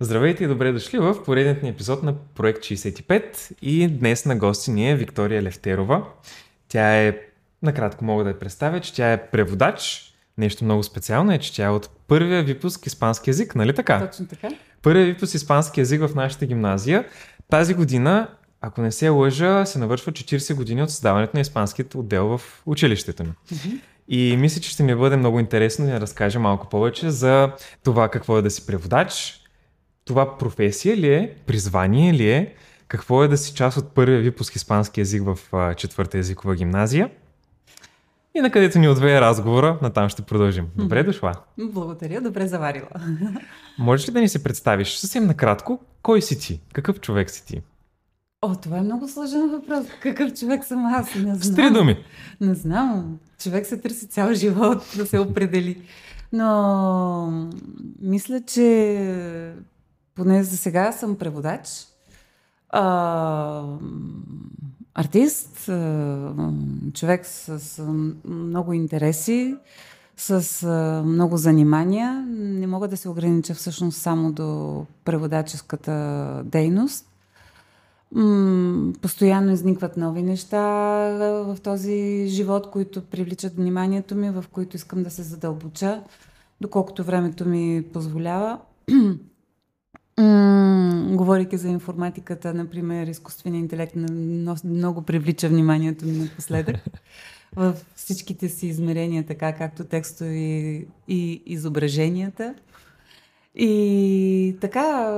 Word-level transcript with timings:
Здравейте 0.00 0.44
и 0.44 0.46
добре 0.46 0.72
дошли 0.72 0.98
в 0.98 1.24
поредният 1.24 1.62
ни 1.62 1.68
епизод 1.68 2.02
на 2.02 2.14
Проект 2.14 2.58
65 2.58 3.52
и 3.62 3.88
днес 3.88 4.24
на 4.24 4.36
гости 4.36 4.70
ни 4.70 4.90
е 4.90 4.96
Виктория 4.96 5.42
Левтерова. 5.42 6.04
Тя 6.68 7.02
е, 7.02 7.18
накратко 7.62 8.04
мога 8.04 8.24
да 8.24 8.30
я 8.30 8.38
представя, 8.38 8.80
че 8.80 8.94
тя 8.94 9.12
е 9.12 9.30
преводач. 9.30 10.10
Нещо 10.38 10.64
много 10.64 10.82
специално 10.82 11.32
е, 11.32 11.38
че 11.38 11.54
тя 11.54 11.64
е 11.64 11.68
от 11.68 11.90
първия 12.08 12.42
випуск 12.42 12.86
испански 12.86 13.30
язик, 13.30 13.54
нали 13.54 13.74
така? 13.74 14.06
Точно 14.06 14.26
така. 14.26 14.48
Първия 14.82 15.06
випуск 15.06 15.34
испански 15.34 15.80
язик 15.80 16.00
в 16.00 16.14
нашата 16.14 16.46
гимназия. 16.46 17.04
Тази 17.50 17.74
година, 17.74 18.28
ако 18.60 18.80
не 18.80 18.92
се 18.92 19.08
лъжа, 19.08 19.66
се 19.66 19.78
навършва 19.78 20.12
40 20.12 20.54
години 20.54 20.82
от 20.82 20.90
създаването 20.90 21.36
на 21.36 21.40
испанският 21.40 21.94
отдел 21.94 22.38
в 22.38 22.62
училището 22.66 23.24
ми. 23.24 23.32
И 24.08 24.36
мисля, 24.36 24.60
че 24.60 24.70
ще 24.70 24.82
ми 24.82 24.94
бъде 24.94 25.16
много 25.16 25.40
интересно 25.40 25.86
да 25.86 26.00
разкаже 26.00 26.38
малко 26.38 26.68
повече 26.68 27.10
за 27.10 27.52
това 27.84 28.08
какво 28.08 28.38
е 28.38 28.42
да 28.42 28.50
си 28.50 28.66
преводач, 28.66 29.43
това 30.04 30.38
професия 30.38 30.96
ли 30.96 31.14
е, 31.14 31.34
призвание 31.46 32.14
ли 32.14 32.30
е, 32.30 32.54
какво 32.88 33.24
е 33.24 33.28
да 33.28 33.36
си 33.36 33.54
част 33.54 33.76
от 33.76 33.88
първия 33.94 34.20
випуск 34.20 34.56
испански 34.56 35.00
язик 35.00 35.22
в 35.24 35.38
четвърта 35.76 36.18
езикова 36.18 36.54
гимназия. 36.54 37.10
И 38.34 38.40
на 38.40 38.50
където 38.50 38.78
ни 38.78 38.88
отвее 38.88 39.20
разговора, 39.20 39.78
натам 39.82 40.08
ще 40.08 40.22
продължим. 40.22 40.66
Добре 40.76 41.02
дошла. 41.02 41.34
Благодаря, 41.58 42.20
добре 42.20 42.46
заварила. 42.46 42.88
Можеш 43.78 44.08
ли 44.08 44.12
да 44.12 44.20
ни 44.20 44.28
се 44.28 44.44
представиш 44.44 44.96
съвсем 44.96 45.26
накратко, 45.26 45.80
кой 46.02 46.22
си 46.22 46.38
ти? 46.38 46.60
Какъв 46.72 47.00
човек 47.00 47.30
си 47.30 47.46
ти? 47.46 47.60
О, 48.42 48.54
това 48.54 48.78
е 48.78 48.82
много 48.82 49.08
сложен 49.08 49.50
въпрос. 49.50 49.86
Какъв 50.02 50.34
човек 50.34 50.64
съм 50.64 50.86
аз? 50.86 51.14
Не 51.14 51.34
С 51.34 51.40
три 51.40 51.62
знам. 51.62 51.72
думи. 51.72 52.04
Не 52.40 52.54
знам. 52.54 53.18
Човек 53.42 53.66
се 53.66 53.80
търси 53.80 54.06
цял 54.08 54.34
живот 54.34 54.92
да 54.96 55.06
се 55.06 55.18
определи. 55.18 55.82
Но 56.32 57.48
мисля, 58.02 58.40
че 58.46 59.54
поне 60.14 60.42
за 60.42 60.56
сега 60.56 60.92
съм 60.92 61.16
преводач. 61.16 61.86
А, 62.70 63.64
артист, 64.94 65.68
а, 65.68 66.34
човек 66.94 67.26
с, 67.26 67.58
с 67.58 67.82
много 68.24 68.72
интереси, 68.72 69.56
с 70.16 70.62
а, 70.62 71.02
много 71.06 71.36
занимания. 71.36 72.26
Не 72.28 72.66
мога 72.66 72.88
да 72.88 72.96
се 72.96 73.08
огранича 73.08 73.54
всъщност 73.54 73.98
само 73.98 74.32
до 74.32 74.86
преводаческата 75.04 76.42
дейност. 76.44 77.06
Постоянно 79.02 79.52
изникват 79.52 79.96
нови 79.96 80.22
неща 80.22 80.60
в 81.44 81.56
този 81.62 82.26
живот, 82.28 82.70
които 82.70 83.02
привличат 83.02 83.56
вниманието 83.56 84.14
ми, 84.14 84.30
в 84.30 84.44
които 84.52 84.76
искам 84.76 85.02
да 85.02 85.10
се 85.10 85.22
задълбоча, 85.22 86.02
доколкото 86.60 87.04
времето 87.04 87.48
ми 87.48 87.84
позволява. 87.92 88.58
М, 90.18 91.16
Говорейки 91.16 91.56
за 91.56 91.68
информатиката, 91.68 92.54
например, 92.54 93.06
изкуственият 93.06 93.62
интелект 93.62 93.94
много 94.64 95.02
привлича 95.02 95.48
вниманието 95.48 96.06
ми 96.06 96.12
напоследък 96.12 96.76
в 97.56 97.74
всичките 97.94 98.48
си 98.48 98.66
измерения, 98.66 99.26
така 99.26 99.52
както 99.52 99.84
текстови 99.84 100.86
и 101.08 101.42
изображенията. 101.46 102.54
И 103.54 104.56
така, 104.60 105.12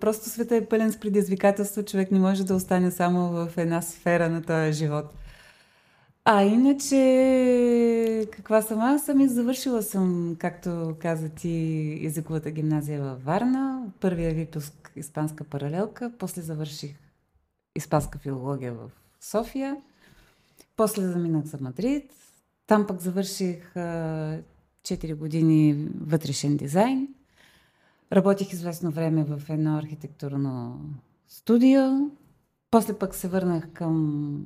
просто 0.00 0.28
света 0.28 0.56
е 0.56 0.66
пълен 0.66 0.92
с 0.92 1.00
предизвикателства. 1.00 1.84
Човек 1.84 2.10
не 2.10 2.18
може 2.18 2.44
да 2.44 2.54
остане 2.54 2.90
само 2.90 3.28
в 3.28 3.48
една 3.56 3.82
сфера 3.82 4.28
на 4.28 4.42
този 4.42 4.72
живот. 4.72 5.14
А 6.24 6.42
иначе, 6.42 8.28
каква 8.32 8.62
съм 8.62 8.80
аз? 8.80 9.08
Ами 9.08 9.28
завършила 9.28 9.82
съм, 9.82 10.36
както 10.38 10.96
каза 10.98 11.28
ти, 11.28 12.00
езиковата 12.04 12.50
гимназия 12.50 13.02
във 13.02 13.24
Варна, 13.24 13.86
първия 14.00 14.34
випуск 14.34 14.92
испанска 14.96 15.44
паралелка, 15.44 16.12
после 16.18 16.42
завърших 16.42 16.94
испанска 17.76 18.18
филология 18.18 18.72
в 18.72 18.90
София, 19.20 19.76
после 20.76 21.06
заминах 21.06 21.44
за 21.44 21.58
Мадрид, 21.60 22.12
там 22.66 22.86
пък 22.86 23.00
завърших 23.00 23.76
а, 23.76 24.38
4 24.82 25.14
години 25.14 25.88
вътрешен 26.00 26.56
дизайн, 26.56 27.08
работих 28.12 28.52
известно 28.52 28.90
време 28.90 29.24
в 29.24 29.42
едно 29.48 29.76
архитектурно 29.76 30.80
студио, 31.28 31.80
после 32.70 32.98
пък 32.98 33.14
се 33.14 33.28
върнах 33.28 33.72
към 33.72 34.44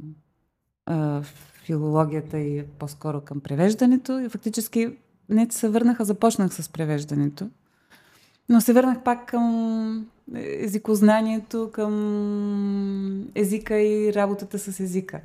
а, 0.87 1.23
филологията 1.65 2.39
и 2.39 2.65
по-скоро 2.79 3.21
към 3.21 3.41
превеждането. 3.41 4.19
И 4.19 4.29
фактически 4.29 4.97
не 5.29 5.47
се 5.51 5.69
върнах, 5.69 6.01
а 6.01 6.05
започнах 6.05 6.55
с 6.55 6.69
превеждането. 6.69 7.49
Но 8.49 8.61
се 8.61 8.73
върнах 8.73 9.03
пак 9.03 9.27
към 9.27 10.07
езикознанието, 10.35 11.71
към 11.73 13.29
езика 13.35 13.81
и 13.81 14.15
работата 14.15 14.59
с 14.59 14.81
езика. 14.81 15.21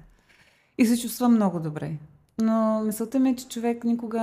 И 0.77 0.85
се 0.85 1.01
чувствам 1.01 1.35
много 1.35 1.59
добре. 1.59 1.91
Но 2.41 2.81
мисълта 2.85 3.19
ми 3.19 3.29
е, 3.29 3.35
че 3.35 3.47
човек 3.47 3.83
никога 3.83 4.21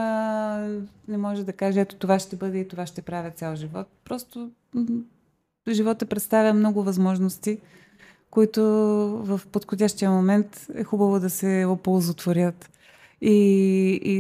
не 1.09 1.17
може 1.19 1.45
да 1.45 1.53
каже, 1.53 1.81
ето 1.81 1.97
това 1.97 2.19
ще 2.19 2.37
бъде 2.37 2.59
и 2.59 2.69
това 2.69 2.87
ще 2.87 3.03
правя 3.03 3.31
цял 3.31 3.57
живот. 3.57 3.87
Просто 4.05 4.51
живота 5.69 6.07
представя 6.07 6.53
много 6.53 6.83
възможности, 6.83 7.59
които 8.37 8.63
в 9.25 9.41
подходящия 9.53 10.11
момент 10.11 10.67
е 10.75 10.85
хубаво 10.85 11.21
да 11.21 11.31
се 11.31 11.65
оползотворят 11.69 12.71
и, 13.21 13.31
и, 14.03 14.15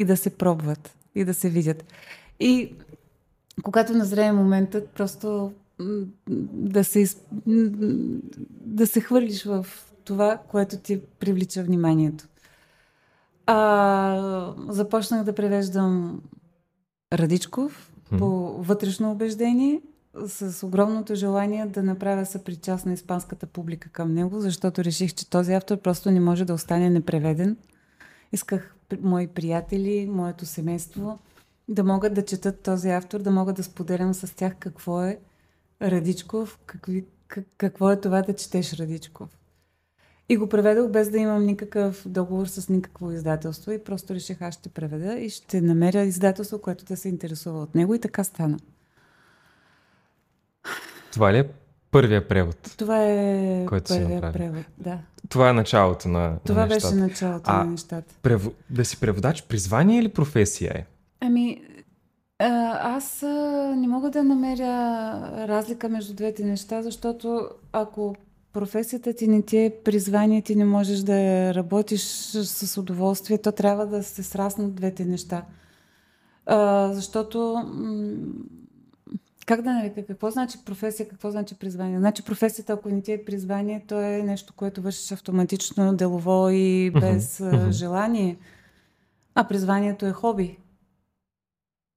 и 0.00 0.04
да 0.04 0.16
се 0.16 0.30
пробват, 0.30 0.96
и 1.14 1.24
да 1.24 1.34
се 1.34 1.50
видят. 1.50 1.84
И 2.40 2.72
когато 3.62 3.92
назрее 3.92 4.32
моментът, 4.32 4.88
просто 4.88 5.52
да 6.52 6.84
се, 6.84 7.04
да 8.66 8.86
се 8.86 9.00
хвърлиш 9.00 9.44
в 9.44 9.66
това, 10.04 10.38
което 10.48 10.78
ти 10.78 11.00
привлича 11.18 11.62
вниманието. 11.62 12.24
А, 13.46 14.54
започнах 14.68 15.24
да 15.24 15.34
превеждам 15.34 16.22
Радичков 17.12 17.92
по 18.18 18.28
вътрешно 18.62 19.10
убеждение, 19.10 19.82
с 20.26 20.66
огромното 20.66 21.14
желание 21.14 21.66
да 21.66 21.82
направя 21.82 22.26
съпричастна 22.26 22.92
испанската 22.92 23.46
публика 23.46 23.88
към 23.88 24.14
него, 24.14 24.40
защото 24.40 24.84
реших, 24.84 25.14
че 25.14 25.30
този 25.30 25.52
автор 25.52 25.76
просто 25.76 26.10
не 26.10 26.20
може 26.20 26.44
да 26.44 26.54
остане 26.54 26.90
непреведен. 26.90 27.56
Исках 28.32 28.74
мои 29.00 29.26
приятели, 29.26 30.08
моето 30.10 30.46
семейство 30.46 31.18
да 31.68 31.84
могат 31.84 32.14
да 32.14 32.24
четат 32.24 32.60
този 32.60 32.90
автор, 32.90 33.20
да 33.20 33.30
могат 33.30 33.56
да 33.56 33.64
споделям 33.64 34.14
с 34.14 34.36
тях 34.36 34.56
какво 34.58 35.02
е 35.02 35.18
Радичков, 35.82 36.58
какви, 36.66 37.04
как, 37.28 37.44
какво 37.58 37.90
е 37.90 38.00
това 38.00 38.22
да 38.22 38.34
четеш 38.34 38.72
Радичков. 38.72 39.38
И 40.28 40.36
го 40.36 40.48
преведох 40.48 40.90
без 40.90 41.10
да 41.10 41.18
имам 41.18 41.46
никакъв 41.46 42.08
договор 42.08 42.46
с 42.46 42.68
никакво 42.68 43.12
издателство 43.12 43.72
и 43.72 43.84
просто 43.84 44.14
реших 44.14 44.42
аз 44.42 44.54
ще 44.54 44.68
преведа 44.68 45.18
и 45.18 45.30
ще 45.30 45.60
намеря 45.60 46.02
издателство, 46.02 46.58
което 46.58 46.84
да 46.84 46.96
се 46.96 47.08
интересува 47.08 47.62
от 47.62 47.74
него 47.74 47.94
и 47.94 47.98
така 47.98 48.24
стана. 48.24 48.58
Това 51.12 51.32
ли 51.32 51.38
е 51.38 51.48
първия 51.90 52.28
превод? 52.28 52.74
Това 52.76 53.04
е 53.04 53.66
Който 53.66 53.92
си 53.92 53.98
първия 53.98 54.14
направи. 54.14 54.32
превод. 54.38 54.64
Да. 54.78 54.98
Това 55.28 55.48
е 55.48 55.52
началото 55.52 56.08
на, 56.08 56.18
на 56.20 56.38
Това 56.38 56.66
нещата. 56.66 56.94
беше 56.94 57.02
началото 57.02 57.50
А- 57.50 57.58
на 57.58 57.70
нещата. 57.70 58.14
Прево... 58.22 58.50
Да 58.70 58.84
си 58.84 59.00
преводач 59.00 59.42
призвание 59.42 59.98
или 59.98 60.08
професия 60.08 60.72
е? 60.74 60.84
Ами, 61.20 61.62
а, 62.38 62.46
аз 62.96 63.22
а, 63.22 63.26
не 63.76 63.88
мога 63.88 64.10
да 64.10 64.24
намеря 64.24 64.64
разлика 65.48 65.88
между 65.88 66.14
двете 66.14 66.44
неща, 66.44 66.82
защото 66.82 67.48
ако 67.72 68.14
професията 68.52 69.12
ти 69.12 69.28
не 69.28 69.42
ти 69.42 69.56
е 69.58 69.72
призвание, 69.84 70.42
ти 70.42 70.56
не 70.56 70.64
можеш 70.64 70.98
да 70.98 71.14
работиш 71.54 72.02
с 72.02 72.78
удоволствие, 72.78 73.38
то 73.38 73.52
трябва 73.52 73.86
да 73.86 74.02
се 74.02 74.22
сраснат 74.22 74.74
двете 74.74 75.04
неща. 75.04 75.42
А, 76.46 76.88
защото, 76.92 77.62
м, 77.66 78.16
как 79.48 79.62
да 79.62 79.72
нарека, 79.72 80.06
какво 80.06 80.30
значи 80.30 80.58
професия, 80.64 81.08
какво 81.08 81.30
значи 81.30 81.54
призвание? 81.54 81.98
Значи 81.98 82.22
професията, 82.24 82.72
ако 82.72 82.88
не 82.88 83.02
ти 83.02 83.12
е 83.12 83.24
призвание, 83.24 83.84
то 83.88 84.00
е 84.00 84.22
нещо, 84.22 84.52
което 84.56 84.82
вършиш 84.82 85.12
автоматично, 85.12 85.94
делово 85.94 86.50
и 86.50 86.90
без 86.90 87.40
мгм. 87.40 87.70
желание. 87.70 88.36
А 89.34 89.44
призванието 89.44 90.06
е 90.06 90.12
хоби. 90.12 90.58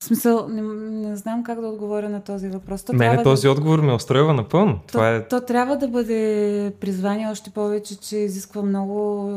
В 0.02 0.06
смисъл, 0.06 0.48
не, 0.48 0.62
не 1.08 1.16
знам 1.16 1.44
как 1.44 1.62
да 1.62 1.68
отговоря 1.68 2.10
на 2.10 2.22
този 2.22 2.50
въпрос. 2.50 2.84
То 2.84 2.94
Мене 2.94 3.24
този 3.24 3.48
да, 3.48 3.52
отговор 3.52 3.80
ме 3.80 3.94
устройва 3.94 4.34
напълно. 4.34 4.80
то, 4.88 4.92
Това 4.92 5.16
е... 5.16 5.28
то 5.28 5.42
трябва 5.42 5.78
да 5.78 5.88
бъде 5.88 6.74
призвание, 6.80 7.28
още 7.28 7.50
повече, 7.50 8.00
че 8.00 8.18
изисква 8.18 8.62
много 8.62 9.32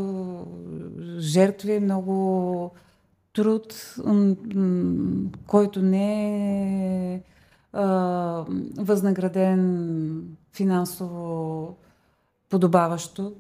жертви, 1.19 1.81
много 1.81 2.70
труд, 3.32 3.94
който 5.46 5.82
не 5.82 7.14
е 7.14 7.20
а, 7.74 8.44
възнаграден 8.78 10.36
финансово 10.52 11.76
подобаващо. 12.50 13.32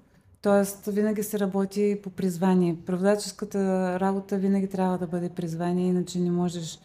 Тоест, 0.42 0.86
винаги 0.86 1.22
се 1.22 1.38
работи 1.38 1.98
по 2.02 2.10
призвание. 2.10 2.76
Преводаческата 2.86 4.00
работа 4.00 4.36
винаги 4.36 4.68
трябва 4.68 4.98
да 4.98 5.06
бъде 5.06 5.28
призвание, 5.28 5.88
иначе 5.88 6.18
не 6.18 6.30
можеш, 6.30 6.78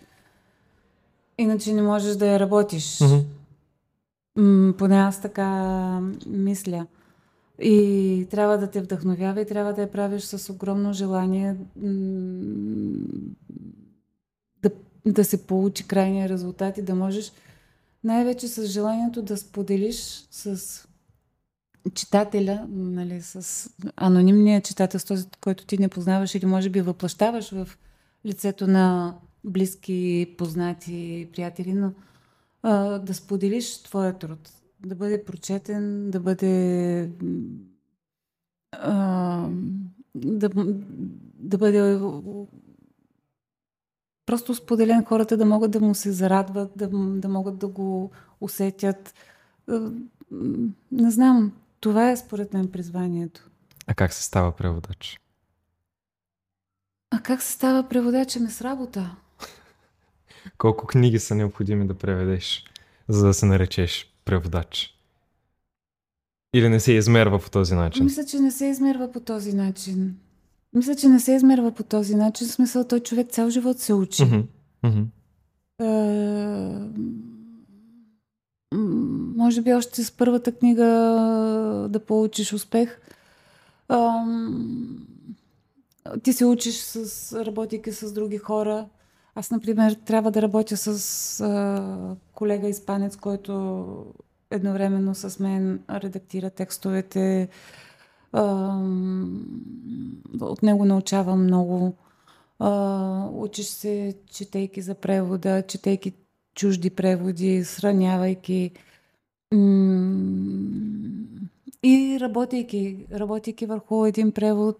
иначе 1.37 1.73
не 1.73 1.81
можеш 1.81 2.15
да 2.15 2.27
я 2.27 2.39
работиш. 2.39 2.99
М, 4.37 4.73
поне 4.77 4.95
аз 4.95 5.21
така 5.21 6.01
мисля. 6.27 6.87
И 7.61 8.27
трябва 8.31 8.57
да 8.57 8.67
те 8.67 8.81
вдъхновява 8.81 9.41
и 9.41 9.45
трябва 9.45 9.73
да 9.73 9.81
я 9.81 9.91
правиш 9.91 10.23
с 10.23 10.53
огромно 10.53 10.93
желание 10.93 11.55
да 15.05 15.23
се 15.25 15.47
получи 15.47 15.87
крайния 15.87 16.29
резултат 16.29 16.77
и 16.77 16.81
да 16.81 16.95
можеш 16.95 17.31
най-вече 18.03 18.47
с 18.47 18.65
желанието 18.65 19.21
да 19.21 19.37
споделиш 19.37 20.27
с 20.31 20.87
читателя, 21.93 22.67
нали, 22.69 23.21
с 23.21 23.69
анонимния 23.95 24.61
читател, 24.61 24.99
с 24.99 25.05
този, 25.05 25.25
който 25.41 25.65
ти 25.65 25.77
не 25.77 25.89
познаваш 25.89 26.35
или 26.35 26.45
може 26.45 26.69
би 26.69 26.81
въплащаваш 26.81 27.51
в 27.51 27.69
лицето 28.25 28.67
на 28.67 29.15
близки, 29.43 30.35
познати, 30.37 31.29
приятели, 31.33 31.73
но 31.73 31.93
а, 32.63 32.99
да 32.99 33.13
споделиш 33.13 33.83
твоя 33.83 34.19
труд, 34.19 34.51
да 34.85 34.95
бъде 34.95 35.25
прочетен, 35.25 36.11
да 36.11 36.19
бъде 36.19 37.11
а, 38.71 39.49
да, 40.15 40.49
да 41.39 41.57
бъде 41.57 41.99
просто 44.29 44.55
споделен 44.55 45.05
хората 45.05 45.37
да 45.37 45.45
могат 45.45 45.71
да 45.71 45.79
му 45.79 45.95
се 45.95 46.11
зарадват, 46.11 46.71
да, 46.75 46.87
да 46.93 47.29
могат 47.29 47.57
да 47.57 47.67
го 47.67 48.11
усетят. 48.41 49.13
Не 50.91 51.11
знам, 51.11 51.51
това 51.79 52.11
е 52.11 52.17
според 52.17 52.53
мен 52.53 52.71
призванието. 52.71 53.49
А 53.87 53.93
как 53.93 54.13
се 54.13 54.23
става 54.23 54.51
преводач? 54.51 55.19
А 57.11 57.19
как 57.19 57.41
се 57.41 57.51
става 57.51 57.89
преводач? 57.89 58.35
Ами 58.35 58.49
с 58.49 58.61
работа. 58.61 59.15
Колко 60.57 60.87
книги 60.87 61.19
са 61.19 61.35
необходими 61.35 61.87
да 61.87 61.93
преведеш, 61.93 62.65
за 63.07 63.27
да 63.27 63.33
се 63.33 63.45
наречеш 63.45 64.13
преводач? 64.25 64.95
Или 66.53 66.69
не 66.69 66.79
се 66.79 66.93
измерва 66.93 67.39
по 67.39 67.49
този 67.49 67.75
начин? 67.75 68.03
Мисля, 68.03 68.25
че 68.25 68.39
не 68.39 68.51
се 68.51 68.65
измерва 68.65 69.11
по 69.11 69.19
този 69.19 69.53
начин. 69.53 70.17
Мисля, 70.73 70.95
че 70.95 71.07
не 71.07 71.19
се 71.19 71.33
измерва 71.33 71.71
по 71.71 71.83
този 71.83 72.15
начин. 72.15 72.47
В 72.47 72.51
смисъл, 72.51 72.83
той 72.83 72.99
човек 72.99 73.29
цял 73.29 73.49
живот 73.49 73.79
се 73.79 73.93
учи. 73.93 74.23
Mm-hmm. 74.23 74.45
Mm-hmm. 74.83 75.05
Е, 75.81 75.89
може 79.35 79.61
би 79.61 79.73
още 79.73 80.03
с 80.03 80.11
първата 80.11 80.51
книга 80.51 80.85
да 81.89 81.99
получиш 82.07 82.53
успех. 82.53 83.01
Е, 83.91 83.95
ти 86.23 86.33
се 86.33 86.45
учиш 86.45 86.75
с, 86.75 87.45
работейки 87.45 87.91
с 87.91 88.13
други 88.13 88.37
хора. 88.37 88.85
Аз, 89.35 89.51
например, 89.51 89.97
трябва 90.05 90.31
да 90.31 90.41
работя 90.41 90.77
с 90.77 91.41
а, 91.41 92.15
колега 92.33 92.69
испанец, 92.69 93.15
който 93.15 94.05
едновременно 94.51 95.15
с 95.15 95.39
мен 95.39 95.79
редактира 95.89 96.49
текстовете. 96.49 97.49
От 100.41 100.63
него 100.63 100.85
научавам 100.85 101.43
много. 101.43 101.95
Учиш 103.33 103.65
се, 103.65 104.15
четейки 104.31 104.81
за 104.81 104.95
превода, 104.95 105.63
четейки 105.67 106.13
чужди 106.55 106.89
преводи, 106.89 107.63
сравнявайки. 107.63 108.71
И 111.83 112.17
работейки, 112.21 113.05
работейки 113.13 113.65
върху 113.65 114.05
един 114.05 114.31
превод, 114.31 114.79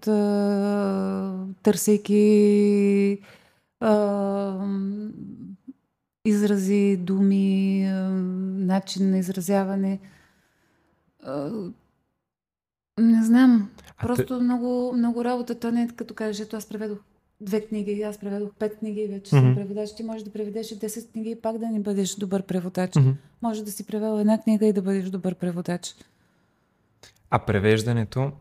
търсейки 1.64 3.20
изрази, 6.26 6.98
думи, 6.98 7.84
начин 8.66 9.10
на 9.10 9.18
изразяване. 9.18 10.00
Не 13.00 13.24
знам. 13.24 13.70
Просто 14.02 14.38
те... 14.38 14.44
много, 14.44 14.94
много 14.96 15.24
работа. 15.24 15.56
То 15.56 15.72
не 15.72 15.84
е 15.84 15.88
като 15.88 16.14
кажеш, 16.14 16.40
ето 16.40 16.56
аз 16.56 16.66
преведох 16.66 17.00
две 17.42 17.62
книги, 17.62 18.02
аз 18.02 18.18
преведох 18.18 18.50
пет 18.60 18.78
книги, 18.80 19.08
вече 19.08 19.32
mm-hmm. 19.32 19.40
съм 19.40 19.56
преводач. 19.56 19.96
Ти 19.96 20.04
можеш 20.04 20.24
да 20.24 20.32
преведеш 20.32 20.72
и 20.72 20.80
10 20.80 21.12
книги 21.12 21.30
и 21.30 21.36
пак 21.36 21.58
да 21.58 21.68
не 21.68 21.80
бъдеш 21.80 22.16
добър 22.16 22.44
преводач. 22.44 22.92
Mm-hmm. 22.92 23.14
Може 23.42 23.64
да 23.64 23.72
си 23.72 23.86
превел 23.86 24.20
една 24.20 24.42
книга 24.42 24.66
и 24.66 24.74
да 24.74 24.82
бъдеш 24.82 25.10
добър 25.10 25.36
преводач. 25.36 25.96
А 27.30 27.40
превеждането 27.40 28.32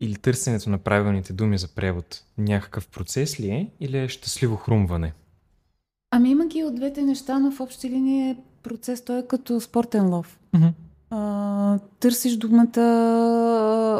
или 0.00 0.16
търсенето 0.16 0.70
на 0.70 0.78
правилните 0.78 1.32
думи 1.32 1.58
за 1.58 1.68
превод 1.68 2.24
някакъв 2.38 2.88
процес 2.88 3.40
ли 3.40 3.50
е 3.50 3.70
или 3.80 3.98
е 3.98 4.08
щастливо 4.08 4.56
хрумване? 4.56 5.12
Ами 6.10 6.30
има 6.30 6.46
ги 6.46 6.64
от 6.64 6.74
двете 6.74 7.02
неща, 7.02 7.38
но 7.38 7.50
в 7.50 7.60
общи 7.60 7.90
линии 7.90 8.30
е 8.30 8.36
процес, 8.62 9.04
той 9.04 9.18
е 9.18 9.26
като 9.26 9.60
спортен 9.60 10.08
лов. 10.08 10.38
Mm-hmm. 10.54 10.72
А, 11.16 11.78
търсиш 12.00 12.36
думата, 12.36 12.80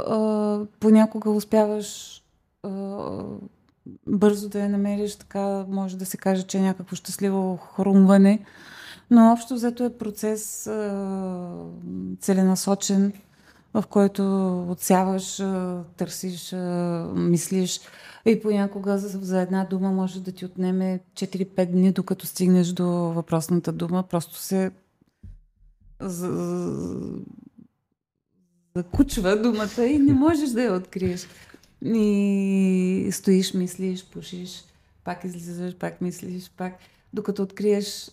а, 0.09 0.67
понякога 0.81 1.31
успяваш 1.31 2.21
а, 2.63 2.69
бързо 4.07 4.49
да 4.49 4.61
я 4.61 4.69
намериш, 4.69 5.17
така 5.17 5.65
може 5.69 5.97
да 5.97 6.07
се 6.07 6.17
каже, 6.17 6.43
че 6.43 6.59
е 6.59 6.63
някакво 6.63 6.97
щастливо 6.97 7.57
хрумване, 7.57 8.45
но 9.11 9.33
общо 9.33 9.55
взето 9.55 9.85
е 9.85 9.99
процес 9.99 10.67
а, 10.67 11.67
целенасочен, 12.21 13.13
в 13.75 13.85
който 13.91 14.23
отсяваш, 14.71 15.43
търсиш, 15.97 16.55
мислиш 17.15 17.81
и 18.27 18.41
понякога 18.43 18.99
за 18.99 19.41
една 19.41 19.65
дума 19.65 19.91
може 19.91 20.23
да 20.23 20.33
ти 20.33 20.45
отнеме 20.45 21.01
4-5 21.15 21.67
дни, 21.67 21.93
докато 21.93 22.27
стигнеш 22.27 22.69
до 22.69 22.87
въпросната 22.89 23.73
дума. 23.73 24.03
Просто 24.03 24.39
се 24.39 24.71
закучва 28.77 29.43
думата 29.43 29.87
и 29.87 29.99
не 29.99 30.13
можеш 30.13 30.51
да 30.51 30.63
я 30.63 30.75
откриеш. 30.75 31.27
И 31.85 33.09
стоиш, 33.13 33.55
мислиш, 33.55 34.05
пушиш, 34.05 34.65
пак 35.05 35.25
излизаш, 35.25 35.77
пак 35.77 36.01
мислиш, 36.01 36.51
пак 36.57 36.73
докато 37.13 37.43
откриеш 37.43 38.11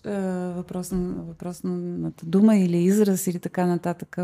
въпросна, 0.56 1.00
въпросната 1.00 2.26
дума 2.26 2.56
или 2.56 2.78
израз 2.78 3.28
или 3.28 3.40
така 3.40 3.66
нататък. 3.66 4.18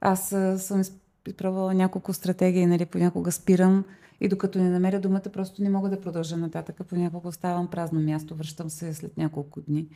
Аз 0.00 0.28
съм 0.58 0.82
изпробвала 1.28 1.74
няколко 1.74 2.12
стратегии, 2.12 2.66
нали, 2.66 2.86
понякога 2.86 3.32
спирам 3.32 3.84
и 4.20 4.28
докато 4.28 4.58
не 4.58 4.70
намеря 4.70 5.00
думата, 5.00 5.22
просто 5.32 5.62
не 5.62 5.70
мога 5.70 5.90
да 5.90 6.00
продължа 6.00 6.36
нататък. 6.36 6.76
Понякога 6.88 7.28
оставам 7.28 7.70
празно 7.70 8.00
място, 8.00 8.34
връщам 8.34 8.70
се 8.70 8.94
след 8.94 9.16
няколко 9.16 9.60
дни. 9.60 9.88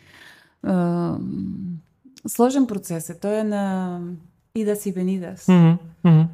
Сложен 2.28 2.66
процес 2.66 3.10
е. 3.10 3.20
Той 3.20 3.38
е 3.38 3.44
на 3.44 4.00
Идас 4.54 4.86
и 4.86 4.92
Бенидас. 4.92 5.46
Mm-hmm. 5.46 6.26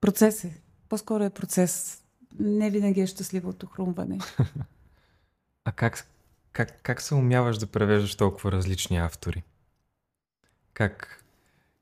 процес 0.00 0.44
е. 0.44 0.60
По-скоро 0.88 1.24
е 1.24 1.30
процес. 1.30 2.02
Не 2.38 2.70
винаги 2.70 3.00
е 3.00 3.06
щастливото 3.06 3.66
хрумване. 3.66 4.18
а 5.64 5.72
как, 5.72 6.06
как, 6.52 6.82
как 6.82 7.00
се 7.00 7.14
умяваш 7.14 7.58
да 7.58 7.66
превеждаш 7.66 8.14
толкова 8.14 8.52
различни 8.52 8.98
автори? 8.98 9.42
Как, 10.74 11.24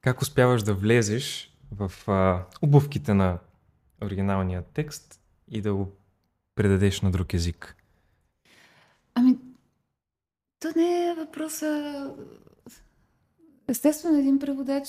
как 0.01 0.23
успяваш 0.23 0.63
да 0.63 0.75
влезеш 0.75 1.57
в 1.73 1.93
а, 2.11 2.45
обувките 2.63 3.15
на 3.15 3.39
оригиналния 4.03 4.63
текст 4.63 5.21
и 5.49 5.63
да 5.63 5.75
го 5.75 5.93
предадеш 6.55 7.01
на 7.01 7.11
друг 7.11 7.35
език? 7.35 7.77
Ами, 9.15 9.39
то 10.65 10.79
не 10.79 11.07
е 11.07 11.15
въпроса... 11.15 12.11
Естествено, 13.69 14.19
един 14.19 14.39
преводач 14.39 14.89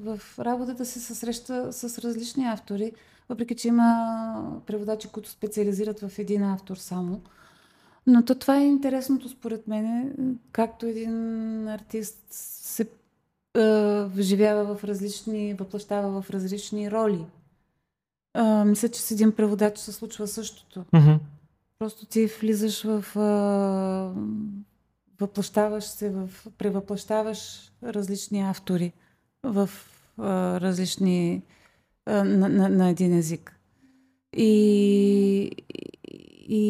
в 0.00 0.20
работата 0.38 0.84
се 0.84 1.00
съсреща 1.00 1.72
с 1.72 1.98
различни 1.98 2.46
автори, 2.46 2.92
въпреки 3.28 3.54
че 3.54 3.68
има 3.68 4.60
преводачи, 4.66 5.08
които 5.08 5.30
специализират 5.30 6.00
в 6.00 6.18
един 6.18 6.44
автор 6.44 6.76
само. 6.76 7.20
Но 8.06 8.24
то 8.24 8.34
това 8.34 8.56
е 8.56 8.66
интересното 8.66 9.28
според 9.28 9.68
мен, 9.68 10.14
както 10.52 10.86
един 10.86 11.68
артист 11.68 12.18
се 12.30 12.88
вживява 14.06 14.76
в 14.76 14.84
различни, 14.84 15.54
въплащава 15.54 16.22
в 16.22 16.30
различни 16.30 16.90
роли. 16.90 17.26
А, 18.34 18.64
мисля, 18.64 18.88
че 18.88 19.00
с 19.00 19.10
един 19.10 19.32
преводач 19.32 19.78
се 19.78 19.92
случва 19.92 20.26
същото. 20.26 20.84
Mm-hmm. 20.92 21.18
Просто 21.84 22.06
ти 22.06 22.26
влизаш 22.26 22.82
в... 22.82 23.18
А, 23.18 24.12
въплащаваш 25.20 25.84
се 25.84 26.10
в... 26.10 26.30
Превъплащаваш 26.58 27.72
различни 27.82 28.40
автори 28.40 28.92
в 29.42 29.70
а, 30.18 30.60
различни... 30.60 31.42
А, 32.06 32.24
на, 32.24 32.48
на, 32.48 32.68
на 32.68 32.88
един 32.88 33.18
език. 33.18 33.58
И, 34.36 35.50
и, 36.48 36.66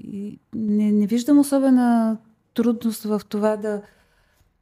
и 0.00 0.38
не, 0.54 0.92
не 0.92 1.06
виждам 1.06 1.38
особена 1.38 2.18
трудност 2.54 3.02
в 3.02 3.20
това 3.28 3.56
да 3.56 3.82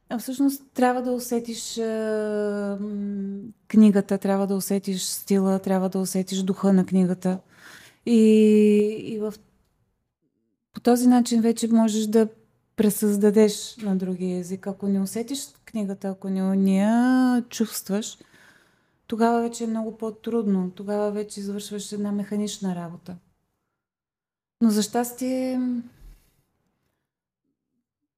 а 0.09 0.19
всъщност 0.19 0.63
трябва 0.73 1.01
да 1.01 1.11
усетиш 1.11 1.77
а, 1.77 2.77
книгата, 3.67 4.17
трябва 4.17 4.47
да 4.47 4.55
усетиш 4.55 5.03
стила, 5.03 5.59
трябва 5.59 5.89
да 5.89 5.99
усетиш 5.99 6.41
духа 6.41 6.73
на 6.73 6.85
книгата. 6.85 7.39
И, 8.05 8.19
и 9.07 9.19
в, 9.19 9.33
по 10.73 10.79
този 10.79 11.07
начин 11.07 11.41
вече 11.41 11.67
можеш 11.67 12.05
да 12.05 12.27
пресъздадеш 12.75 13.77
на 13.77 13.95
другия 13.95 14.39
език. 14.39 14.67
Ако 14.67 14.87
не 14.87 15.01
усетиш 15.01 15.47
книгата, 15.65 16.07
ако 16.07 16.29
не, 16.29 16.55
не 16.55 16.77
я 16.77 17.43
чувстваш, 17.49 18.17
тогава 19.07 19.41
вече 19.41 19.63
е 19.63 19.67
много 19.67 19.97
по-трудно. 19.97 20.71
Тогава 20.75 21.11
вече 21.11 21.39
извършваш 21.39 21.91
една 21.91 22.11
механична 22.11 22.75
работа. 22.75 23.15
Но 24.61 24.69
за 24.69 24.81
щастие 24.81 25.61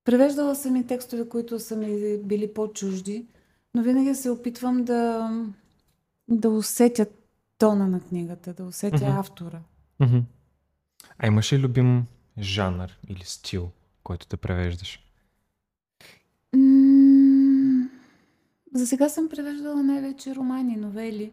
превеждала 0.04 0.56
съм 0.56 0.76
и 0.76 0.88
текстове, 0.88 1.30
които 1.30 1.60
са 1.60 1.76
ми 1.76 2.18
били 2.18 2.54
по-чужди, 2.54 3.26
но 3.76 3.84
винаги 3.84 4.16
се 4.16 4.30
опитвам 4.30 4.84
да, 4.84 5.30
да 6.28 6.50
усетя 6.50 7.06
тона 7.58 7.88
на 7.88 8.02
книгата, 8.02 8.54
да 8.54 8.64
усетя 8.64 8.98
mm-hmm. 8.98 9.20
автора. 9.20 9.60
Mm-hmm. 10.04 10.24
А 11.18 11.28
имаш 11.28 11.54
ли 11.54 11.60
любим 11.60 12.06
жанр 12.40 12.90
или 13.08 13.24
стил, 13.24 13.72
който 14.04 14.28
те 14.28 14.38
превеждаш? 14.38 15.04
за 18.74 18.88
сега 18.88 19.10
съм 19.10 19.30
превеждала 19.30 19.84
най-вече 19.84 20.36
романи, 20.36 20.76
новели. 20.76 21.32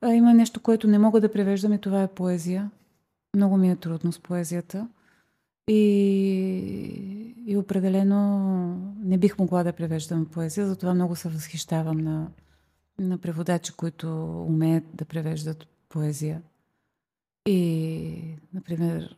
А, 0.00 0.12
има 0.12 0.34
нещо, 0.34 0.60
което 0.60 0.88
не 0.88 0.98
мога 0.98 1.20
да 1.20 1.32
превеждам 1.32 1.72
и 1.72 1.80
това 1.80 2.02
е 2.02 2.08
поезия. 2.08 2.70
Много 3.36 3.56
ми 3.56 3.70
е 3.70 3.76
трудно 3.76 4.12
с 4.12 4.18
поезията. 4.18 4.88
И, 5.68 7.34
и 7.46 7.56
определено 7.56 8.94
не 9.04 9.18
бих 9.18 9.38
могла 9.38 9.62
да 9.62 9.72
превеждам 9.72 10.26
поезия, 10.26 10.66
затова 10.66 10.94
много 10.94 11.16
се 11.16 11.28
възхищавам 11.28 11.98
на, 11.98 12.28
на 12.98 13.18
преводачи, 13.18 13.72
които 13.72 14.08
умеят 14.48 14.84
да 14.94 15.04
превеждат 15.04 15.66
поезия. 15.88 16.42
И, 17.48 18.36
например, 18.54 19.16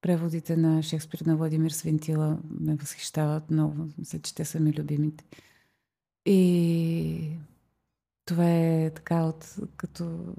преводите 0.00 0.56
на 0.56 0.82
Шекспир 0.82 1.20
на 1.26 1.36
Владимир 1.36 1.70
Свинтила 1.70 2.38
ме 2.60 2.74
възхищават 2.74 3.50
много. 3.50 3.88
Мисля, 3.98 4.18
че 4.18 4.34
те 4.34 4.44
са 4.44 4.60
ми 4.60 4.72
любимите. 4.72 5.24
И 6.26 7.30
това 8.24 8.50
е 8.50 8.90
така 8.94 9.24
от 9.24 9.56
като 9.76 10.34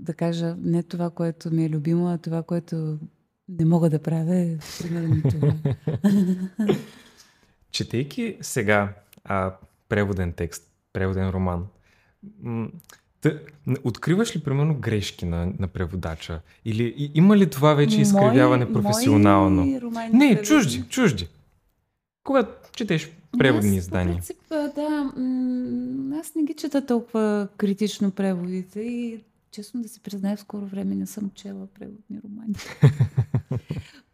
да 0.00 0.14
кажа 0.14 0.56
не 0.58 0.82
това, 0.82 1.10
което 1.10 1.50
ми 1.50 1.64
е 1.64 1.70
любимо, 1.70 2.08
а 2.08 2.18
това, 2.18 2.42
което 2.42 2.98
не 3.48 3.64
мога 3.64 3.90
да 3.90 4.02
правя 4.02 4.36
е 4.36 4.58
примерно 4.82 5.22
това. 5.30 5.54
Четейки 7.70 8.38
сега 8.40 8.94
а, 9.24 9.56
преводен 9.88 10.32
текст, 10.32 10.72
преводен 10.92 11.30
роман, 11.30 11.66
Откриваш 13.84 14.36
ли, 14.36 14.40
примерно, 14.40 14.74
грешки 14.74 15.26
на, 15.26 15.52
на 15.58 15.68
преводача? 15.68 16.40
Или 16.64 16.94
и, 16.96 17.10
има 17.14 17.36
ли 17.36 17.50
това 17.50 17.74
вече 17.74 18.00
изкривяване 18.00 18.64
мои, 18.64 18.74
професионално? 18.74 19.64
Мои 19.64 20.08
Не, 20.12 20.42
чужди, 20.42 20.84
чужди. 20.88 21.28
Когато 22.24 22.70
четеш 22.72 23.10
преводни 23.38 23.76
издания. 23.76 24.14
По 24.14 24.20
принцип, 24.20 24.36
да. 24.48 25.12
Аз 26.20 26.34
не 26.34 26.42
ги 26.42 26.54
чета 26.54 26.86
толкова 26.86 27.48
критично 27.56 28.10
преводите 28.10 28.80
и 28.80 29.20
честно 29.50 29.82
да 29.82 29.88
си 29.88 30.00
призная, 30.00 30.36
в 30.36 30.40
скоро 30.40 30.66
време 30.66 30.94
не 30.94 31.06
съм 31.06 31.30
чела 31.34 31.66
преводни 31.66 32.20
романи. 32.24 32.54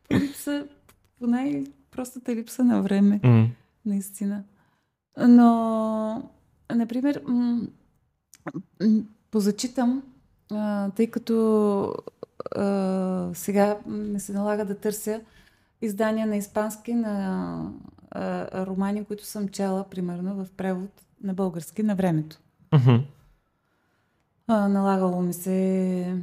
по 0.09 0.15
липса, 0.15 0.67
по 1.19 1.27
най-простата 1.27 2.37
липса 2.37 2.65
на 2.65 2.83
време, 2.83 3.21
mm. 3.21 3.49
наистина. 3.87 4.45
Но, 5.29 6.31
например, 6.75 7.23
позачитам, 9.31 10.03
тъй 10.97 11.07
като 11.11 11.95
а, 12.57 13.31
сега 13.35 13.79
ми 13.87 14.21
се 14.21 14.33
налага 14.33 14.65
да 14.65 14.79
търся 14.79 15.21
издания 15.83 16.27
на 16.27 16.37
испански 16.37 16.95
на 16.95 17.73
а, 18.11 18.67
романи, 18.67 19.05
които 19.05 19.25
съм 19.25 19.49
чела, 19.49 19.85
примерно, 19.91 20.35
в 20.35 20.47
превод 20.57 20.91
на 21.23 21.35
български 21.35 21.83
на 21.83 21.95
времето. 21.95 22.41
А, 24.47 24.69
налагало 24.69 25.23
ми 25.23 25.33
се. 25.33 26.17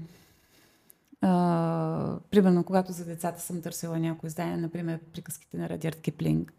А, 1.21 2.17
примерно, 2.31 2.63
когато 2.63 2.91
за 2.91 3.05
децата 3.05 3.41
съм 3.41 3.61
търсила 3.61 3.99
някои 3.99 4.27
издания, 4.27 4.57
например, 4.57 4.99
приказките 5.13 5.57
на 5.57 5.69
Радиард 5.69 6.01
Киплинг, 6.01 6.53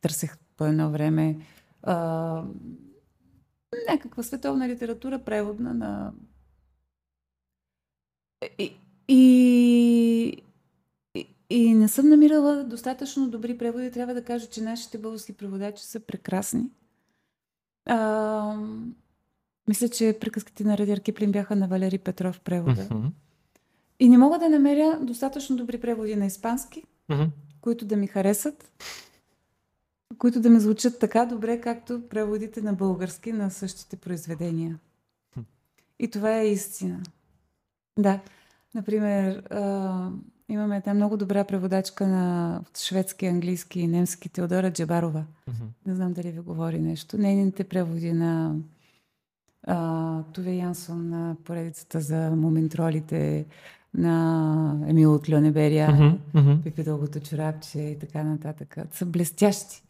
търсех 0.00 0.36
по 0.56 0.64
едно 0.64 0.90
време. 0.90 1.38
А, 1.82 2.44
някаква 3.88 4.22
световна 4.22 4.68
литература, 4.68 5.18
преводна 5.18 5.74
на. 5.74 6.12
И, 8.58 8.72
и, 9.08 10.42
и 11.50 11.74
не 11.74 11.88
съм 11.88 12.08
намирала 12.08 12.64
достатъчно 12.64 13.30
добри 13.30 13.58
преводи. 13.58 13.90
Трябва 13.90 14.14
да 14.14 14.24
кажа, 14.24 14.46
че 14.46 14.62
нашите 14.62 14.98
български 14.98 15.32
преводачи 15.32 15.84
са 15.84 16.00
прекрасни. 16.00 16.70
А, 17.86 18.56
мисля, 19.68 19.88
че 19.88 20.18
приказките 20.20 20.64
на 20.64 20.78
Радиар 20.78 21.00
Киплин 21.00 21.32
бяха 21.32 21.56
на 21.56 21.68
Валери 21.68 21.98
Петров 21.98 22.40
превода. 22.40 22.82
Mm-hmm. 22.82 23.10
И 24.00 24.08
не 24.08 24.18
мога 24.18 24.38
да 24.38 24.48
намеря 24.48 24.98
достатъчно 25.02 25.56
добри 25.56 25.80
преводи 25.80 26.16
на 26.16 26.26
испански, 26.26 26.84
mm-hmm. 27.10 27.28
които 27.60 27.84
да 27.84 27.96
ми 27.96 28.06
харесат, 28.06 28.72
които 30.18 30.40
да 30.40 30.50
ми 30.50 30.60
звучат 30.60 30.98
така 30.98 31.26
добре, 31.26 31.60
както 31.60 32.08
преводите 32.08 32.62
на 32.62 32.72
български 32.72 33.32
на 33.32 33.50
същите 33.50 33.96
произведения. 33.96 34.78
И 35.98 36.08
това 36.08 36.38
е 36.38 36.48
истина. 36.48 37.00
Да. 37.98 38.20
Например, 38.74 39.36
а, 39.50 40.10
имаме 40.48 40.76
една 40.76 40.94
много 40.94 41.16
добра 41.16 41.44
преводачка 41.44 42.06
на 42.06 42.60
шведски, 42.76 43.26
английски 43.26 43.80
и 43.80 43.86
немски 43.86 44.28
Теодора 44.28 44.72
Джабарова. 44.72 45.24
Mm-hmm. 45.50 45.86
Не 45.86 45.94
знам 45.94 46.12
дали 46.12 46.30
ви 46.30 46.40
говори 46.40 46.78
нещо. 46.78 47.18
Нейните 47.18 47.64
преводи 47.64 48.12
на 48.12 48.56
а, 49.66 50.22
Туве 50.22 50.52
Янсон 50.52 51.08
на 51.08 51.36
поредицата 51.44 52.00
за 52.00 52.30
моментролите, 52.30 53.46
на 53.94 54.84
Емил 54.86 55.14
от 55.14 55.30
Льонеберия, 55.32 55.88
mm-hmm. 55.88 56.18
mm-hmm. 56.34 56.62
Пипи 56.62 56.82
Дългото 56.82 57.20
чорапче 57.20 57.80
и 57.80 57.98
така 57.98 58.22
нататък. 58.22 58.76
Са 58.92 59.06
блестящи. 59.06 59.82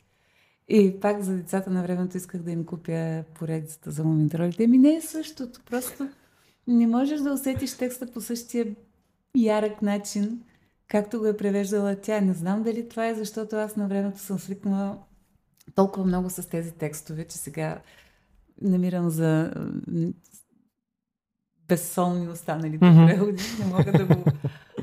И 0.74 1.00
пак 1.00 1.22
за 1.22 1.36
децата 1.36 1.70
на 1.70 1.82
времето 1.82 2.16
исках 2.16 2.42
да 2.42 2.50
им 2.50 2.64
купя 2.64 3.24
поредицата 3.34 3.90
за 3.90 4.04
моментролите. 4.04 4.64
Еми 4.64 4.78
не 4.78 4.94
е 4.94 5.00
същото. 5.00 5.60
Просто 5.70 6.08
не 6.66 6.86
можеш 6.86 7.20
да 7.20 7.32
усетиш 7.32 7.76
текста 7.76 8.06
по 8.06 8.20
същия 8.20 8.66
ярък 9.36 9.82
начин, 9.82 10.42
както 10.88 11.18
го 11.18 11.26
е 11.26 11.36
превеждала 11.36 11.96
тя. 11.96 12.20
Не 12.20 12.34
знам 12.34 12.62
дали 12.62 12.88
това 12.88 13.08
е, 13.08 13.14
защото 13.14 13.56
аз 13.56 13.76
на 13.76 13.88
времето 13.88 14.18
съм 14.18 14.38
свикнала 14.38 14.98
толкова 15.74 16.06
много 16.06 16.30
с 16.30 16.48
тези 16.48 16.72
текстове, 16.72 17.24
че 17.24 17.38
сега 17.38 17.80
намирам 18.62 19.10
за 19.10 19.54
безсолни 21.68 22.28
останалите 22.28 22.84
mm-hmm. 22.84 23.06
преводи. 23.06 23.42
Не 23.58 23.66
мога 23.66 23.92
да 23.92 24.06
го 24.06 24.24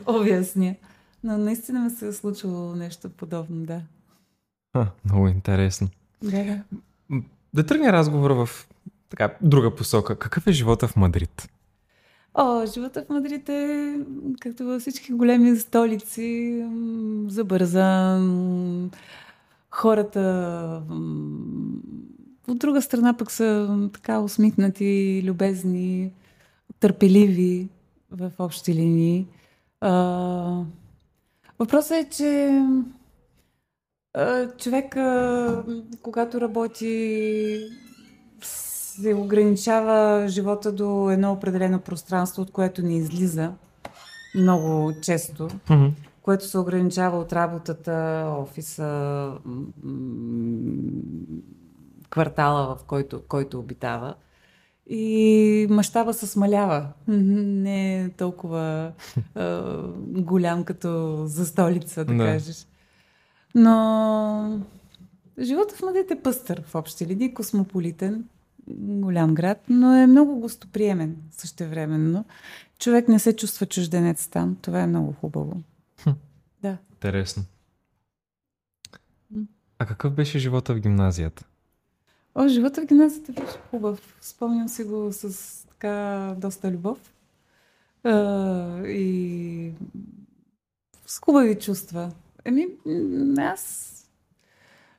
обясня. 0.19 0.75
Но 1.23 1.37
наистина 1.37 1.83
ми 1.83 1.89
се 1.89 2.07
е 2.07 2.11
случило 2.11 2.75
нещо 2.75 3.09
подобно, 3.09 3.65
да. 3.65 3.81
А, 4.73 4.87
много 5.05 5.27
интересно. 5.27 5.87
Да, 6.23 6.43
да. 6.43 6.63
Да 7.53 7.65
тръгне 7.65 7.93
разговора 7.93 8.45
в 8.45 8.67
така, 9.09 9.35
друга 9.41 9.75
посока. 9.75 10.15
Какъв 10.15 10.47
е 10.47 10.51
живота 10.51 10.87
в 10.87 10.95
Мадрид? 10.95 11.49
О, 12.33 12.65
живота 12.65 13.05
в 13.05 13.09
Мадрид 13.09 13.49
е, 13.49 13.95
както 14.39 14.63
във 14.63 14.81
всички 14.81 15.13
големи 15.13 15.55
столици, 15.57 16.63
забързан. 17.27 18.91
Хората 19.71 20.83
от 22.47 22.59
друга 22.59 22.81
страна 22.81 23.17
пък 23.17 23.31
са 23.31 23.79
така 23.93 24.19
усмихнати, 24.19 25.21
любезни, 25.25 26.11
търпеливи 26.79 27.69
в 28.11 28.31
общи 28.39 28.73
линии. 28.73 29.27
А, 29.81 29.91
въпросът 31.59 31.91
е, 31.91 32.09
че 32.09 32.61
а, 34.13 34.47
човек, 34.57 34.97
а, 34.97 35.63
когато 36.01 36.41
работи, 36.41 37.59
се 38.41 39.13
ограничава 39.13 40.27
живота 40.27 40.71
до 40.71 41.11
едно 41.11 41.31
определено 41.31 41.79
пространство, 41.79 42.41
от 42.41 42.51
което 42.51 42.81
не 42.81 42.97
излиза 42.97 43.51
много 44.35 44.93
често. 45.01 45.49
Mm-hmm 45.49 45.91
което 46.29 46.47
се 46.47 46.57
ограничава 46.57 47.17
от 47.17 47.33
работата, 47.33 48.25
офиса, 48.39 49.31
квартала, 52.09 52.75
в 52.75 52.83
който, 52.83 53.21
който 53.27 53.59
обитава. 53.59 54.15
И 54.87 55.67
мащаба 55.69 56.13
се 56.13 56.27
смалява. 56.27 56.87
Не 57.07 58.03
е 58.03 58.09
толкова 58.09 58.91
а, 59.35 59.63
голям 59.99 60.63
като 60.63 61.21
за 61.25 61.45
столица, 61.45 62.05
да, 62.05 62.13
да 62.13 62.25
кажеш. 62.25 62.67
Но 63.55 64.59
живота 65.39 65.75
в 65.75 65.81
Младите 65.81 66.13
е 66.13 66.21
пъстър 66.21 66.63
в 66.67 66.75
общи 66.75 67.05
линии, 67.05 67.33
космополитен, 67.33 68.25
голям 68.67 69.35
град, 69.35 69.63
но 69.69 69.95
е 69.95 70.07
много 70.07 70.39
гостоприемен 70.39 71.17
същевременно. 71.31 72.25
Човек 72.79 73.07
не 73.07 73.19
се 73.19 73.35
чувства 73.35 73.65
чужденец 73.65 74.27
там. 74.27 74.57
Това 74.61 74.81
е 74.81 74.87
много 74.87 75.13
хубаво. 75.13 75.61
Хм. 76.03 76.09
Да. 76.61 76.77
Интересно. 76.91 77.43
А 79.79 79.85
какъв 79.85 80.13
беше 80.13 80.39
живота 80.39 80.75
в 80.75 80.79
гимназията? 80.79 81.45
О, 82.35 82.47
живота 82.47 82.81
в 82.81 82.85
гимназията 82.85 83.31
беше 83.31 83.57
хубав. 83.71 84.17
Спомням 84.21 84.69
си 84.69 84.83
го 84.83 85.09
с 85.11 85.67
така 85.67 86.35
доста 86.37 86.71
любов. 86.71 87.13
А, 88.03 88.87
и 88.87 89.71
с 91.05 91.19
хубави 91.19 91.59
чувства. 91.59 92.11
Еми, 92.45 92.67
аз 93.37 93.95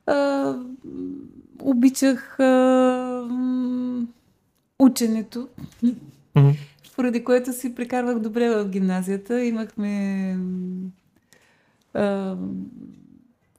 а, 0.05 0.55
обичах 1.59 2.39
а, 2.39 3.27
ученето, 4.79 5.47
Мгм. 6.35 6.49
поради 6.95 7.23
което 7.23 7.53
си 7.53 7.75
прекарвах 7.75 8.19
добре 8.19 8.49
в 8.49 8.69
гимназията. 8.69 9.43
Имахме 9.43 10.37
а, 11.93 12.35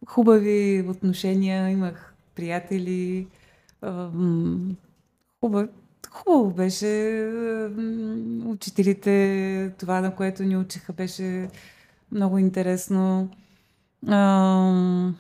хубави 0.07 0.85
отношения, 0.89 1.71
имах 1.71 2.15
приятели. 2.35 3.27
А, 3.83 4.09
хубав, 5.41 5.69
хубаво 6.11 6.51
беше. 6.51 6.87
Учителите, 8.47 9.73
това 9.79 10.01
на 10.01 10.15
което 10.15 10.43
ни 10.43 10.57
учиха, 10.57 10.93
беше 10.93 11.49
много 12.13 12.39
интересно. 12.39 13.31
А, 14.09 15.13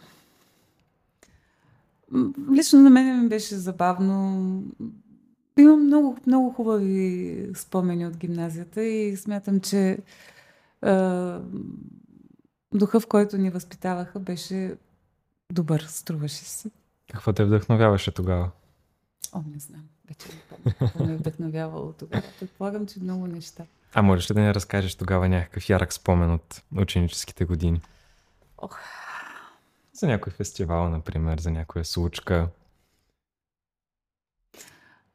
лично 2.52 2.80
на 2.80 2.90
мен 2.90 3.22
ми 3.22 3.28
беше 3.28 3.54
забавно. 3.54 4.64
Имам 5.58 5.86
много, 5.86 6.18
много 6.26 6.50
хубави 6.50 7.48
спомени 7.54 8.06
от 8.06 8.16
гимназията 8.16 8.82
и 8.82 9.16
смятам, 9.16 9.60
че 9.60 9.98
а, 10.82 11.40
духа, 12.74 13.00
в 13.00 13.06
който 13.06 13.38
ни 13.38 13.50
възпитаваха, 13.50 14.20
беше 14.20 14.76
добър, 15.52 15.80
струваше 15.88 16.44
си. 16.44 16.70
Какво 17.12 17.32
те 17.32 17.44
вдъхновяваше 17.44 18.10
тогава? 18.10 18.50
О, 19.32 19.42
не 19.54 19.58
знам. 19.58 19.84
Вече 20.08 20.28
не 20.66 20.72
какво 20.72 21.04
ме 21.04 21.12
е 21.12 21.16
вдъхновявало 21.16 21.92
тогава. 21.92 22.22
Предполагам, 22.40 22.86
че 22.86 23.00
много 23.00 23.26
неща. 23.26 23.64
А 23.94 24.02
можеш 24.02 24.30
ли 24.30 24.34
да 24.34 24.40
ни 24.40 24.54
разкажеш 24.54 24.94
тогава 24.94 25.28
някакъв 25.28 25.68
ярък 25.68 25.92
спомен 25.92 26.30
от 26.30 26.62
ученическите 26.76 27.44
години? 27.44 27.80
Ох. 28.62 28.78
За 29.92 30.06
някой 30.06 30.32
фестивал, 30.32 30.90
например, 30.90 31.38
за 31.38 31.50
някоя 31.50 31.84
случка. 31.84 32.48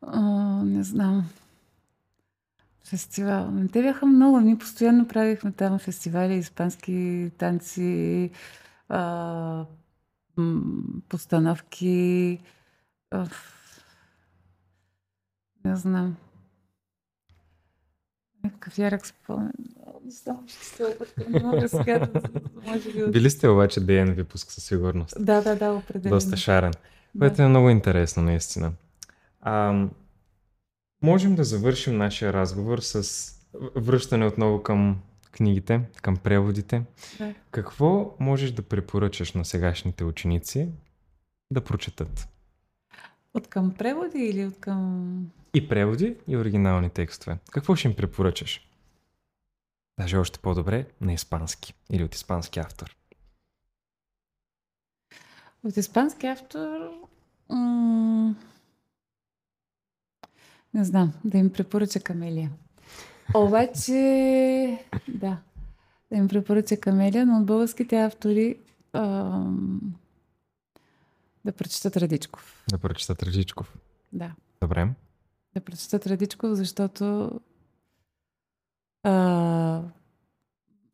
А, 0.01 0.21
не 0.63 0.83
знам. 0.83 1.29
Фестивал. 2.85 3.51
Те 3.73 3.81
бяха 3.81 4.05
много. 4.05 4.39
Ние 4.39 4.57
постоянно 4.57 5.07
правихме 5.07 5.51
там 5.51 5.79
фестивали, 5.79 6.33
испански 6.33 7.31
танци, 7.37 8.31
а, 8.89 9.65
постановки. 11.09 12.39
А, 13.11 13.27
не 15.65 15.75
знам. 15.75 16.17
Някакъв 18.47 18.77
ярък 18.77 19.07
спомен. 19.07 19.51
Не 20.05 20.11
знам, 20.11 20.43
ще 20.47 20.65
се 20.65 20.83
объркам. 20.85 21.69
Сега 21.69 21.99
да... 21.99 22.21
Може 22.65 22.93
би... 22.93 23.11
Били 23.11 23.29
сте 23.29 23.47
обаче 23.47 23.79
деен 23.79 24.13
випуск 24.13 24.51
със 24.51 24.63
сигурност. 24.63 25.25
Да, 25.25 25.41
да, 25.41 25.55
да, 25.55 25.71
определено. 25.71 26.15
Доста 26.15 26.37
шарен. 26.37 26.71
Да. 27.15 27.19
Което 27.19 27.41
е 27.41 27.47
много 27.47 27.69
интересно, 27.69 28.23
наистина. 28.23 28.71
А, 29.41 29.85
можем 31.03 31.35
да 31.35 31.43
завършим 31.43 31.97
нашия 31.97 32.33
разговор 32.33 32.79
с 32.79 33.33
връщане 33.75 34.25
отново 34.25 34.63
към 34.63 34.97
книгите, 35.31 35.81
към 36.01 36.17
преводите. 36.17 36.83
Да. 37.17 37.33
Какво 37.51 38.15
можеш 38.19 38.51
да 38.51 38.61
препоръчаш 38.61 39.33
на 39.33 39.45
сегашните 39.45 40.03
ученици 40.03 40.69
да 41.51 41.61
прочетат? 41.61 42.27
От 43.37 43.47
към 43.47 43.73
преводи 43.73 44.19
или 44.19 44.45
от 44.45 44.59
към... 44.59 45.31
И 45.53 45.69
преводи, 45.69 46.15
и 46.27 46.37
оригинални 46.37 46.89
текстове. 46.89 47.37
Какво 47.51 47.75
ще 47.75 47.87
им 47.87 47.95
препоръчаш? 47.95 48.69
Даже 49.99 50.17
още 50.17 50.39
по-добре 50.39 50.87
на 51.01 51.13
испански 51.13 51.73
или 51.91 52.03
от 52.03 52.15
испански 52.15 52.59
автор. 52.59 52.95
От 55.63 55.77
испански 55.77 56.27
автор... 56.27 56.91
М- 57.49 58.35
не 60.73 60.83
знам, 60.83 61.13
да 61.25 61.37
им 61.37 61.53
препоръча 61.53 61.99
Камелия. 61.99 62.51
Обаче, 63.35 64.85
да, 65.07 65.37
да 66.11 66.17
им 66.17 66.27
препоръча 66.27 66.79
Камелия, 66.79 67.25
но 67.25 67.37
от 67.37 67.45
българските 67.45 68.03
автори 68.03 68.55
ам, 68.93 69.95
да 71.47 71.51
прочитат 71.51 71.97
Радичков. 71.97 72.63
Да 72.71 72.77
прочетат 72.77 73.23
Радичков. 73.23 73.77
Да, 74.13 74.31
Добре. 74.61 74.89
да 75.53 75.61
прочитат 75.61 76.07
Радичков, 76.07 76.53
защото 76.53 77.31
а, 79.03 79.81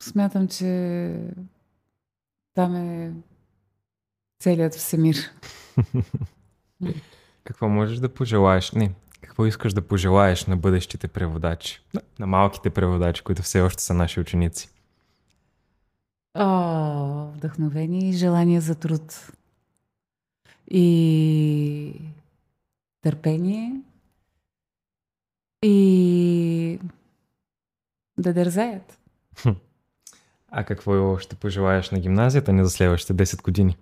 смятам, 0.03 0.47
че 0.47 1.15
там 2.53 2.75
е 2.75 3.13
целият 4.39 4.73
всемир. 4.75 5.15
Какво 7.43 7.69
можеш 7.69 7.97
да 7.97 8.13
пожелаеш? 8.13 8.71
Не, 8.71 8.93
какво 9.21 9.45
искаш 9.45 9.73
да 9.73 9.87
пожелаеш 9.87 10.45
на 10.45 10.57
бъдещите 10.57 11.07
преводачи? 11.07 11.81
На, 11.93 12.01
на 12.19 12.27
малките 12.27 12.69
преводачи, 12.69 13.23
които 13.23 13.41
все 13.41 13.61
още 13.61 13.83
са 13.83 13.93
наши 13.93 14.19
ученици. 14.19 14.69
О, 16.33 17.25
вдъхновение 17.35 18.09
и 18.09 18.13
желание 18.13 18.61
за 18.61 18.75
труд. 18.75 19.31
И 20.71 21.93
търпение. 23.01 23.81
И 25.63 26.79
да 28.17 28.33
дързаят. 28.33 28.99
А 30.51 30.63
какво 30.63 31.17
ще 31.17 31.35
пожелаеш 31.35 31.91
на 31.91 31.99
гимназията 31.99 32.53
ни 32.53 32.63
за 32.63 32.69
следващите 32.69 33.25
10 33.25 33.43
години? 33.43 33.77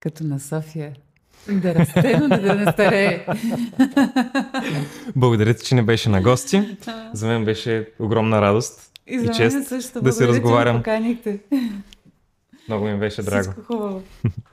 Като 0.00 0.24
на 0.24 0.40
София. 0.40 0.96
Да 1.48 1.74
расте, 1.74 2.18
но 2.18 2.28
да 2.28 2.54
не 2.54 2.72
старее. 2.72 3.26
Благодаря 5.16 5.54
ти, 5.54 5.64
че 5.64 5.74
не 5.74 5.82
беше 5.82 6.08
на 6.08 6.22
гости. 6.22 6.76
За 7.12 7.26
мен 7.26 7.44
беше 7.44 7.88
огромна 7.98 8.42
радост. 8.42 8.92
И 9.06 9.18
за 9.18 9.32
чест 9.32 9.68
също. 9.68 10.02
да 10.02 10.12
се 10.12 10.28
разговарям. 10.28 10.76
поканихте. 10.76 11.40
Много 12.68 12.84
ми 12.84 12.98
беше 12.98 13.22
драго. 13.22 13.42
Всичко 13.42 13.62
хубаво. 13.62 14.02